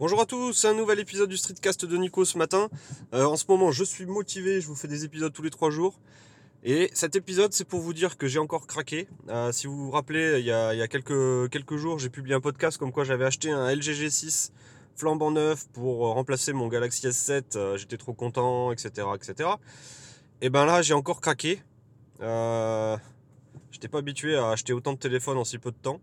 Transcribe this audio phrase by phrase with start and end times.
[0.00, 2.68] Bonjour à tous, un nouvel épisode du Streetcast de Nico ce matin.
[3.12, 5.70] Euh, en ce moment, je suis motivé, je vous fais des épisodes tous les trois
[5.70, 6.00] jours.
[6.64, 9.06] Et cet épisode, c'est pour vous dire que j'ai encore craqué.
[9.28, 12.90] Euh, si vous vous rappelez, il y a, quelques, jours, j'ai publié un podcast comme
[12.90, 14.50] quoi j'avais acheté un LG G6
[14.96, 17.56] flambant neuf pour remplacer mon Galaxy S7.
[17.56, 19.06] Euh, j'étais trop content, etc.
[19.14, 19.48] etc.
[20.40, 21.62] Et ben là, j'ai encore craqué.
[22.20, 22.96] Euh,
[23.70, 26.00] J'étais pas habitué à acheter autant de téléphones en si peu de temps.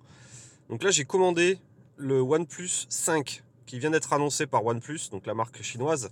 [0.70, 1.60] Donc là, j'ai commandé
[1.98, 6.12] le OnePlus 5 qui vient d'être annoncé par OnePlus, donc la marque chinoise.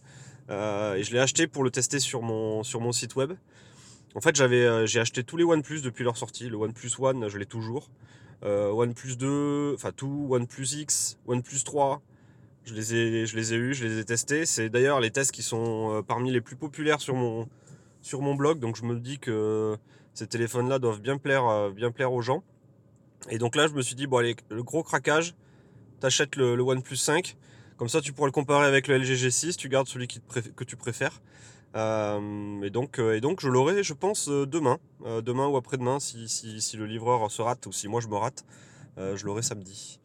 [0.50, 3.34] Euh, et je l'ai acheté pour le tester sur mon, sur mon site web.
[4.16, 6.48] En fait, j'avais, euh, j'ai acheté tous les OnePlus depuis leur sortie.
[6.48, 7.90] Le OnePlus One, je l'ai toujours.
[8.46, 12.02] Euh, OnePlus 2, enfin tout, OnePlus X, OnePlus 3,
[12.64, 14.46] je les ai, je les ai eus, je les ai testés.
[14.46, 17.50] C'est d'ailleurs les tests qui sont parmi les plus populaires sur mon,
[18.02, 18.60] sur mon blog.
[18.60, 19.76] Donc je me dis que
[20.14, 22.42] ces téléphones-là doivent bien plaire, bien plaire aux gens.
[23.30, 25.36] Et donc là, je me suis dit, bon allez, le gros craquage,
[26.00, 27.36] t'achètes le, OnePlus 5.
[27.78, 30.76] Comme ça, tu pourras le comparer avec le LG G6, tu gardes celui que tu
[30.76, 31.22] préfères.
[31.76, 34.80] Euh, et, donc, euh, et donc, je l'aurai, je pense, euh, demain.
[35.24, 38.46] demain ou après-demain, si, si, le livreur se rate ou si moi je me rate,
[38.98, 40.00] je l'aurai samedi.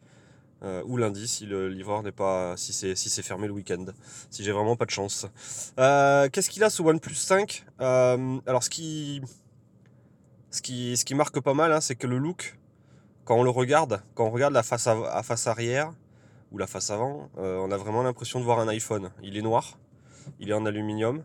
[0.85, 2.55] ou lundi, si le livreur n'est pas.
[2.57, 3.85] si c'est si fermé le week-end.
[4.29, 5.27] Si j'ai vraiment pas de chance.
[5.77, 9.21] Qu'est-ce qu'il a ce OnePlus 5 Alors, ce qui,
[10.51, 12.57] ce, qui, ce qui marque pas mal, hein, c'est que le look,
[13.25, 14.87] quand on le regarde, quand on regarde la face,
[15.47, 15.91] arrière,
[16.51, 19.09] ou la face avant, euh, on a vraiment l'impression de voir un iPhone.
[19.23, 19.79] Il est noir,
[20.39, 21.23] il est en aluminium,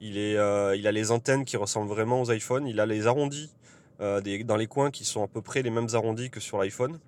[0.00, 3.54] il, euh, a les antennes qui ressemblent vraiment aux iPhones, il a les arrondis
[4.00, 6.98] euh, dans les coins qui sont à peu près les mêmes arrondis que sur l'iPhone.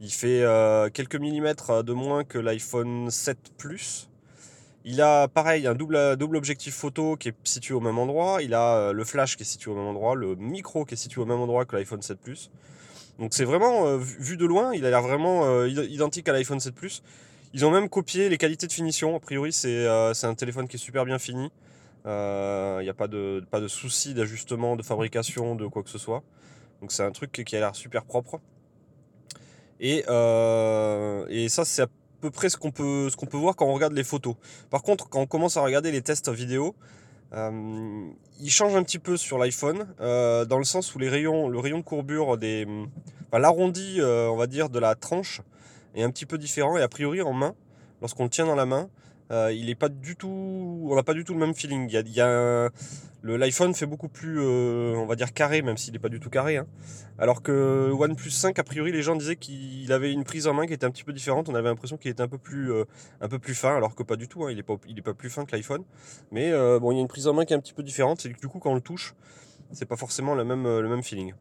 [0.00, 0.44] Il fait
[0.92, 4.08] quelques millimètres de moins que l'iPhone 7 Plus.
[4.84, 8.42] Il a pareil un double, double objectif photo qui est situé au même endroit.
[8.42, 11.20] Il a le flash qui est situé au même endroit, le micro qui est situé
[11.20, 12.50] au même endroit que l'iPhone 7 Plus.
[13.18, 16.60] Donc c'est vraiment, euh, vu de loin, il a l'air vraiment euh, identique à l'iPhone
[16.60, 17.02] 7 Plus.
[17.54, 19.14] Ils ont même copié les qualités de finition.
[19.14, 21.50] A priori, c'est euh, un téléphone qui est super bien fini.
[22.04, 25.98] Il n'y a pas de, pas de souci d'ajustement, de fabrication, de quoi que ce
[25.98, 26.22] soit.
[26.80, 28.40] Donc c'est un truc qui a l'air super propre.
[29.78, 31.88] Et, et ça, c'est à
[32.20, 34.34] peu près ce qu'on peut, qu'on peut voir quand on regarde les photos.
[34.70, 36.74] Par contre, quand on commence à regarder les tests vidéo,
[37.34, 38.10] euh,
[38.40, 41.58] il change un petit peu sur l'iPhone, euh, dans le sens où les rayons, le
[41.58, 42.66] rayon de courbure des,
[43.32, 45.40] l'arrondi, euh, va dire, de la tranche
[45.94, 46.76] est un petit peu différent.
[46.76, 47.54] Et a priori, en main,
[48.00, 48.88] lorsqu'on le tient dans la main,
[49.32, 51.88] il est pas du tout, on n'a pas du tout le même feeling.
[51.90, 52.70] Il y a,
[53.22, 56.58] l'iPhone fait beaucoup plus, on va dire carré, même s'il n'est pas du tout carré.
[56.58, 56.66] Hein.
[57.18, 60.66] Alors que OnePlus 5, a priori, les gens disaient qu'il avait une prise en main
[60.66, 61.48] qui était un petit peu différente.
[61.48, 62.72] On avait l'impression qu'il était un peu plus,
[63.20, 64.44] un peu plus fin, alors que pas du tout.
[64.44, 64.50] Hein.
[64.50, 65.84] Il n'est pas, plus fin que l'iPhone.
[66.30, 68.26] Mais bon, il y a une prise en main qui est un petit peu différente.
[68.26, 69.14] Et du coup, quand on le touche,
[69.72, 71.32] c'est pas forcément le le même feeling.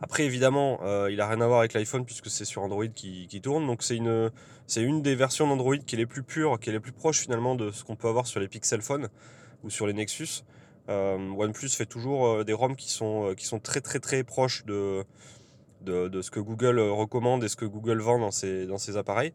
[0.00, 3.66] Après, évidemment, il n'a rien à voir avec l'iPhone puisque c'est sur Android qui, tourne.
[3.66, 4.30] Donc, c'est une,
[4.66, 7.20] c'est une des versions d'Android qui est les plus pures, qui est les plus proches
[7.20, 9.08] finalement de ce qu'on peut avoir sur les Pixel Phone
[9.62, 10.42] ou sur les Nexus.
[10.88, 14.24] Euh, OnePlus fait toujours euh, des ROM qui sont, euh, qui sont très très très
[14.24, 15.04] proches de,
[15.82, 19.32] de, ce que Google recommande et ce que Google vend dans ses, dans ses appareils.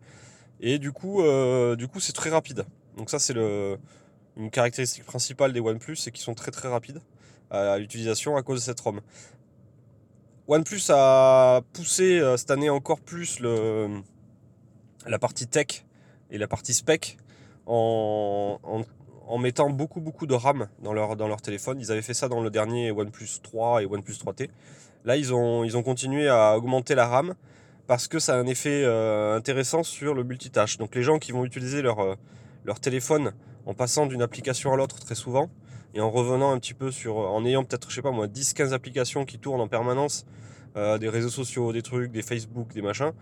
[0.59, 1.21] Et du coup,
[1.77, 2.65] du coup c'est très rapide.
[2.97, 3.77] Donc ça c'est le,
[4.37, 7.01] une caractéristique principale des OnePlus, c'est qu'ils sont très très rapides
[7.51, 9.01] à l'utilisation à cause de cette ROM.
[10.47, 15.85] OnePlus a poussé cette année encore plus la partie tech
[16.29, 17.17] et la partie spec
[17.65, 18.59] en,
[19.39, 21.79] mettant beaucoup beaucoup de RAM dans leur, téléphone.
[21.79, 24.49] Ils avaient fait ça dans le dernier OnePlus 3 et OnePlus 3T.
[25.03, 27.33] Là, ils ont, continué à augmenter la RAM
[27.87, 30.77] parce que ça a un effet euh, intéressant sur le multitâche.
[30.77, 32.15] Donc les gens qui vont utiliser leur, euh,
[32.65, 33.33] leur téléphone
[33.65, 35.49] en passant d'une application à l'autre très souvent
[35.95, 38.73] et en revenant un petit peu sur, en ayant peut-être, je sais pas moi, 10-15
[38.73, 40.25] applications qui tournent en permanence,
[40.75, 43.13] euh, des réseaux sociaux, des trucs, des Facebook, des machins,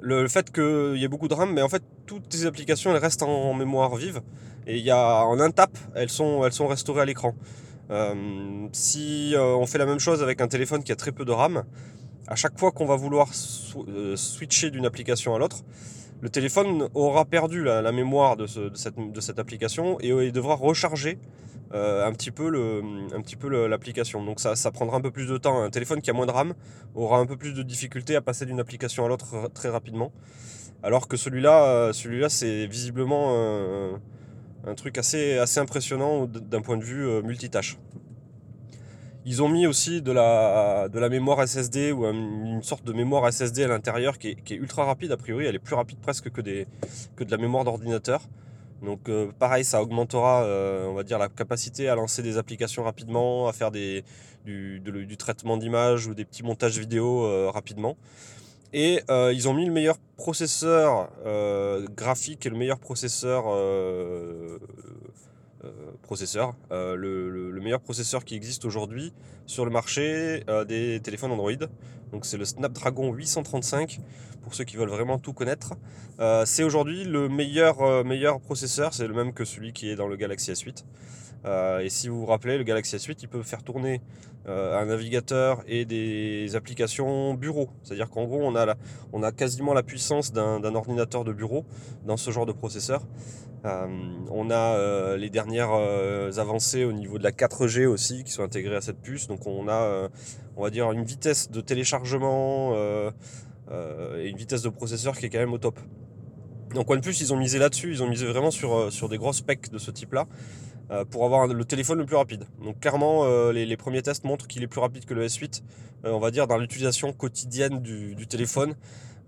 [0.00, 3.02] le, fait qu'il y ait beaucoup de RAM, mais en fait, toutes ces applications, elles
[3.02, 4.22] restent en, mémoire vive.
[4.66, 7.34] Et il y a, en un tap, elles sont, restaurées à l'écran.
[7.90, 11.24] Euh, si euh, on fait la même chose avec un téléphone qui a très peu
[11.24, 11.64] de RAM,
[12.28, 15.64] à chaque fois qu'on va vouloir switcher d'une application à l'autre,
[16.20, 21.18] le téléphone aura perdu la, mémoire de, cette, application et il devra recharger
[21.72, 24.24] euh, un petit peu l'application.
[24.24, 25.62] Donc ça, ça, prendra un peu plus de temps.
[25.62, 26.54] Un téléphone qui a moins de RAM
[26.94, 30.12] aura un peu plus de difficulté à passer d'une application à l'autre très rapidement.
[30.82, 33.34] Alors que celui-là, euh, celui-là c'est visiblement
[34.66, 37.78] un, truc assez, assez impressionnant d'un point de vue euh, multitâche.
[39.24, 43.30] Ils ont mis aussi de la, de la mémoire SSD ou une sorte de mémoire
[43.30, 45.44] SSD à l'intérieur qui, qui est, ultra rapide a priori.
[45.44, 46.66] Elle est plus rapide presque que, des,
[47.16, 48.22] que de la mémoire d'ordinateur.
[48.82, 52.82] Donc euh, pareil, ça augmentera, euh, on va dire, la capacité à lancer des applications
[52.82, 54.02] rapidement, à faire du,
[55.18, 57.96] traitement d'image ou des petits montages vidéo euh, rapidement.
[58.72, 61.10] Et ils ont mis le meilleur processeur
[61.96, 63.46] graphique et le meilleur processeur
[66.02, 69.12] processeur, le, meilleur processeur qui existe aujourd'hui
[69.46, 71.50] sur le marché des téléphones Android.
[72.12, 74.00] Donc c'est le Snapdragon 835
[74.42, 75.74] pour ceux qui veulent vraiment tout connaître.
[76.44, 80.16] c'est aujourd'hui le meilleur, meilleur processeur, c'est le même que celui qui est dans le
[80.16, 80.84] Galaxy S8.
[81.46, 84.00] Euh, et si vous vous rappelez, le Galaxy S8, il peut faire tourner
[84.48, 87.70] euh, un navigateur et des applications bureau.
[87.82, 88.74] C'est-à-dire qu'en gros, on a,
[89.12, 91.64] on a quasiment la puissance d'un ordinateur de bureau
[92.04, 93.02] dans ce genre de processeur.
[93.66, 93.86] Euh,
[94.30, 95.72] on a les dernières
[96.38, 99.26] avancées au niveau de la 4G aussi qui sont intégrées à cette puce.
[99.26, 100.08] Donc on a,
[100.60, 105.38] on va dire, une vitesse de téléchargement et une vitesse de processeur qui est quand
[105.38, 105.80] même au top.
[106.74, 109.70] Donc OnePlus, ils ont misé là-dessus, ils ont misé vraiment sur, sur des gros specs
[109.70, 110.26] de ce type-là.
[110.90, 112.46] Euh, pour avoir le téléphone le plus rapide.
[112.64, 115.62] Donc clairement, euh, les, premiers tests montrent qu'il est plus rapide que le S8,
[116.04, 118.74] euh, on va dire dans l'utilisation quotidienne du, téléphone,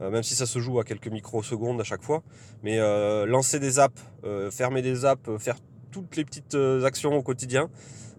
[0.00, 2.24] même si ça se joue à quelques microsecondes à chaque fois.
[2.64, 2.78] Mais
[3.26, 4.02] lancer des apps,
[4.50, 5.56] fermer des apps, faire
[5.92, 7.70] toutes les petites actions au quotidien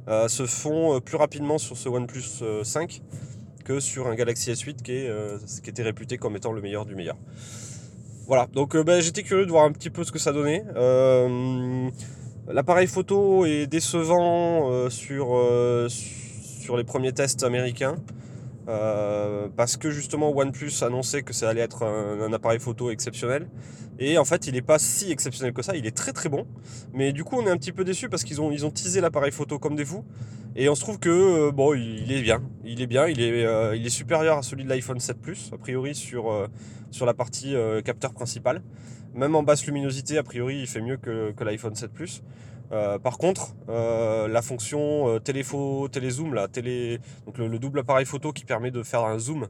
[0.07, 3.01] se font plus rapidement sur ce OnePlus 5
[3.63, 7.15] que sur un Galaxy S8 qui, était réputé comme étant le meilleur du meilleur.
[8.27, 10.63] Voilà, donc ben, j'étais curieux de voir un petit peu ce que ça donnait.
[12.47, 15.88] L'appareil photo est décevant euh, sur, euh,
[16.75, 17.95] les premiers tests américains.
[18.67, 23.47] Euh, parce que justement OnePlus annonçait que ça allait être un, appareil photo exceptionnel
[24.00, 26.45] et en fait il n'est pas si exceptionnel que ça, il est très très bon.
[26.94, 29.01] Mais du coup on est un petit peu déçu parce qu'ils ont, ils ont teasé
[29.01, 30.04] l'appareil photo comme des fous.
[30.56, 33.86] Et on se trouve que bon il est bien, il est bien, il est, il
[33.86, 36.48] est supérieur à celui de l'iPhone 7 Plus a priori sur,
[36.92, 38.62] sur la partie capteur principal.
[39.16, 42.24] Même en basse luminosité, a priori, il fait mieux que, l'iPhone 7 Plus.
[42.73, 48.81] Euh, par contre, euh, la fonction euh, télézoom, le, double appareil photo qui permet de
[48.81, 49.47] faire un zoom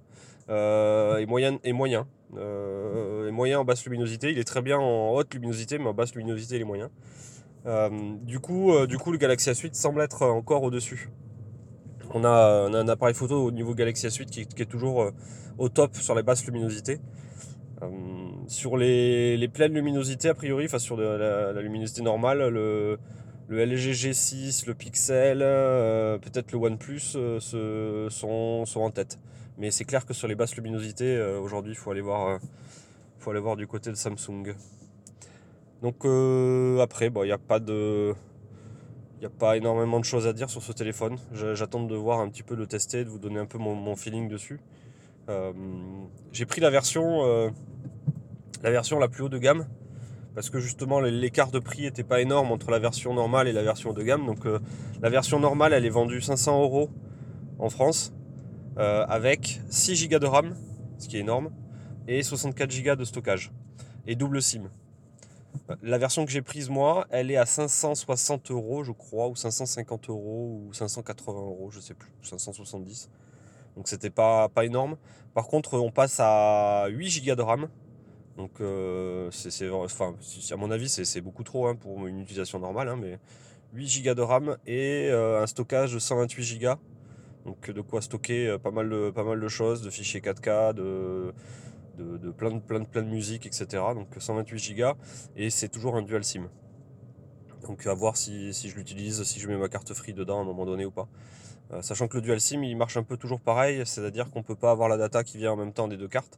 [0.49, 2.05] est moyen, est moyen,
[2.35, 4.31] est moyen en basse luminosité.
[4.31, 6.89] Il est très bien en haute luminosité, mais en basse luminosité, il est moyen.
[8.23, 11.09] du, coup, le Galaxy S8 semble être encore au-dessus.
[12.13, 15.11] On a, un appareil photo au niveau Galaxy S8 qui, qui est toujours
[15.57, 16.99] au top sur les basses luminosités.
[17.83, 17.89] Euh,
[18.47, 22.99] sur les, pleines luminosités, a priori, enfin sur la, luminosité normale, le,
[23.49, 29.19] LG G6, le Pixel, euh, peut-être le OnePlus euh, sont, en tête.
[29.57, 32.39] Mais c'est clair que sur les basses luminosités, aujourd'hui, il faut aller voir,
[33.55, 34.55] du côté de Samsung.
[35.81, 36.05] Donc
[36.81, 38.13] après, il n'y a pas de,
[39.21, 41.17] il a pas énormément de choses à dire sur ce téléphone.
[41.33, 44.27] J'attends de voir un petit peu le tester, de vous donner un peu mon feeling
[44.27, 44.59] dessus.
[46.31, 47.53] J'ai pris la version,
[48.63, 49.67] la version la plus haut de gamme
[50.33, 53.61] parce que justement l'écart de prix n'était pas énorme entre la version normale et la
[53.61, 54.25] version de gamme.
[54.25, 54.59] Donc euh,
[55.01, 56.89] la version normale elle est vendue 500 euros
[57.59, 58.13] en France
[58.75, 60.55] avec 6 Go de RAM,
[60.97, 61.51] ce qui est énorme,
[62.07, 63.51] et 64 Go de stockage
[64.07, 64.63] et double SIM.
[65.81, 70.09] La version que j'ai prise moi, elle est à 560 euros je crois, ou 550
[70.09, 73.09] euros, ou 580 euros, je sais plus, 570.
[73.75, 74.97] Donc c'était pas, pas énorme.
[75.33, 77.67] Par contre, on passe à 8 Go de RAM.
[78.37, 82.89] Donc euh, c'est, à mon avis, c'est, beaucoup trop hein, pour une utilisation normale.
[82.89, 83.19] Hein, mais
[83.73, 86.73] 8 Go de RAM et euh, un stockage de 128 Go.
[87.45, 91.33] Donc de quoi stocker euh, pas mal de, choses, de fichiers 4K, de,
[91.97, 93.65] de, plein, de, plein, musique, etc.
[93.93, 94.93] Donc 128 Go.
[95.35, 96.49] Et c'est toujours un dual SIM.
[97.67, 100.45] Donc à voir si, je l'utilise, si je mets ma carte free dedans à un
[100.45, 101.07] moment donné ou pas.
[101.81, 104.55] Sachant que le dual SIM il marche un peu toujours pareil, c'est-à-dire qu'on ne peut
[104.55, 106.37] pas avoir la data qui vient en même temps des deux cartes.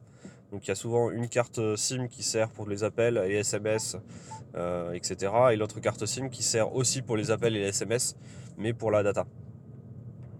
[0.52, 3.96] Donc il y a souvent une carte SIM qui sert pour les appels et SMS,
[4.54, 5.32] euh, etc.
[5.52, 8.16] Et l'autre carte SIM qui sert aussi pour les appels et les SMS,
[8.56, 9.26] mais pour la data.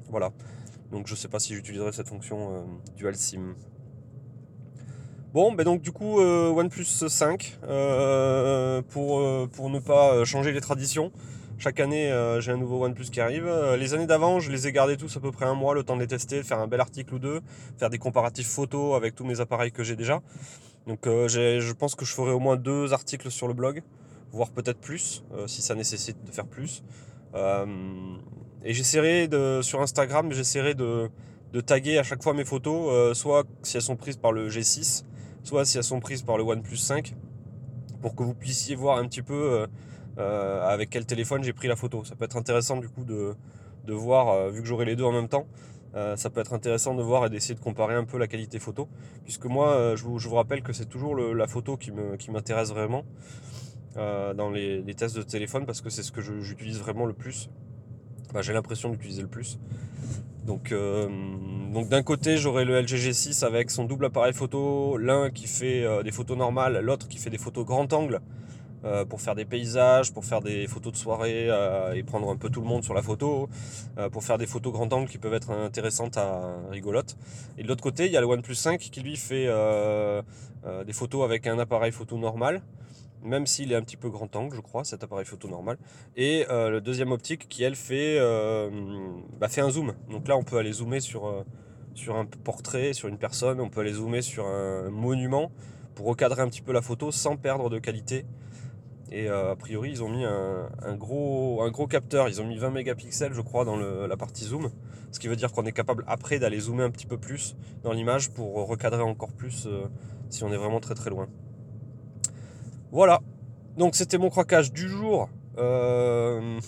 [0.09, 0.31] Voilà.
[0.93, 2.63] Donc je ne sais pas si j'utiliserai cette fonction euh,
[2.97, 3.55] dual SIM.
[5.33, 7.59] Bon, ben donc du coup OnePlus 5
[8.89, 11.13] pour, pour ne pas changer les traditions.
[11.59, 13.47] Chaque année, euh, j'ai un nouveau OnePlus qui arrive.
[13.47, 15.85] Euh, les années d'avant, je les ai gardés tous à peu près un mois, le
[15.85, 17.41] temps de les tester, faire un bel article ou deux,
[17.79, 20.21] faire des comparatifs photos avec tous mes appareils que j'ai déjà.
[20.87, 23.83] Donc euh, je pense que je ferai au moins deux articles sur le blog,
[24.33, 26.85] voire peut-être plus, si ça nécessite de faire plus.
[27.35, 29.29] et j'essaierai
[29.63, 31.09] sur Instagram, j'essaierai de,
[31.55, 35.05] de, taguer à chaque fois mes photos, soit si elles sont prises par le G6,
[35.43, 37.15] soit si elles sont prises par le OnePlus 5,
[38.03, 39.67] pour que vous puissiez voir un petit peu
[40.19, 42.05] euh, avec quel téléphone j'ai pris la photo.
[42.05, 43.35] Ça peut être intéressant du coup de,
[43.85, 45.47] de voir, euh, vu que j'aurai les deux en même temps,
[45.95, 48.59] euh, ça peut être intéressant de voir et d'essayer de comparer un peu la qualité
[48.59, 48.89] photo.
[49.25, 51.91] Puisque moi, je vous, je, vous, rappelle que c'est toujours la photo qui
[52.31, 53.05] m'intéresse qui vraiment
[53.95, 57.49] dans les, tests de téléphone parce que c'est ce que j'utilise vraiment le plus.
[58.41, 59.59] j'ai l'impression d'utiliser le plus.
[60.45, 60.73] Donc,
[61.73, 65.87] donc d'un côté, j'aurai le LG G6 avec son double appareil photo, l'un qui fait
[66.05, 68.21] des photos normales, l'autre qui fait des photos grand angle
[68.85, 71.49] euh, pour faire des paysages, pour faire des photos de soirée
[71.95, 73.49] et prendre un peu tout le monde sur la photo,
[74.13, 77.17] pour faire des photos grand angle qui peuvent être intéressantes à rigolotes.
[77.59, 79.47] Et de l'autre côté, il y a le OnePlus 5 qui lui fait
[80.87, 82.63] des photos avec un appareil photo normal
[83.27, 85.77] même s'il est un petit peu grand angle, je crois, cet appareil photo normal.
[86.17, 88.71] Et euh, le deuxième optique qui, elle, fait, euh,
[89.39, 89.95] bah, fait un zoom.
[90.11, 91.43] Donc là, on peut aller zoomer sur, euh,
[91.95, 95.51] sur un portrait, sur une personne, on peut aller zoomer sur un monument
[95.95, 98.25] pour recadrer un petit peu la photo sans perdre de qualité.
[99.13, 102.29] Et a priori, ils ont mis un, gros, capteur.
[102.29, 104.71] Ils ont mis 20 mégapixels, je crois, dans la partie zoom.
[105.13, 107.93] Ce qui veut dire qu'on est capable après d'aller zoomer un petit peu plus dans
[107.93, 109.69] l'image pour recadrer encore plus
[110.29, 111.29] si on est vraiment très très loin.
[112.91, 113.21] Voilà.
[113.77, 115.29] Donc c'était mon croquage du jour.
[115.59, 116.59] Euh,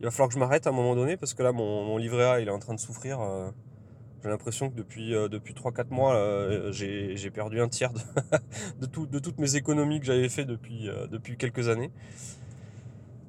[0.00, 2.24] il va falloir que je m'arrête à un moment donné parce que là mon, livret
[2.24, 3.20] A il est en train de souffrir.
[4.16, 8.00] Euh, j'ai l'impression que depuis, euh, depuis 3-4 mois j'ai perdu un tiers de,
[8.86, 11.90] de, toutes mes économies que j'avais fait depuis, depuis quelques années.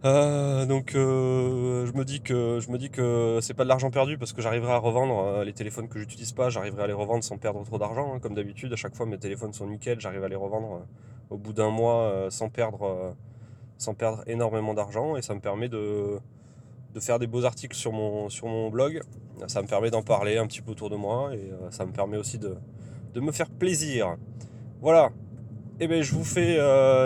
[0.03, 4.33] donc je me dis que je me dis que c'est pas de l'argent perdu parce
[4.33, 7.63] que j'arriverai à revendre les téléphones que j'utilise pas, j'arriverai à les revendre sans perdre
[7.63, 8.13] trop d'argent.
[8.13, 8.19] Hein.
[8.19, 10.85] comme d'habitude, à chaque fois mes téléphones sont nickel, j'arrive à les revendre
[11.29, 13.11] au bout d'un mois euh, sans, perdre, euh,
[13.77, 16.19] sans perdre énormément d'argent et ça me permet de,
[16.93, 19.01] de faire des beaux articles sur mon, sur mon blog.
[19.47, 21.91] Ça me permet d'en parler un petit peu autour de moi et euh, ça me
[21.91, 22.57] permet aussi de,
[23.15, 24.15] me faire plaisir.
[24.81, 25.11] Voilà.
[25.79, 26.57] Et eh bien je vous fais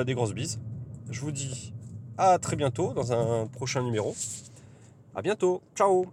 [0.06, 0.60] des grosses bises.
[1.10, 1.74] Je vous dis
[2.18, 4.16] à très bientôt dans un prochain numéro.
[5.16, 5.62] À bientôt.
[5.76, 6.06] Ciao